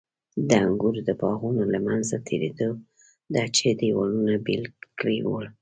د 0.47 0.49
انګورو 0.65 0.99
د 1.07 1.09
باغونو 1.21 1.63
له 1.73 1.79
منځه 1.87 2.15
تېرېده 2.27 2.69
چې 3.55 3.67
دېوالونو 3.81 4.33
بېل 4.45 4.65
کړي 4.99 5.19
ول. 5.29 5.47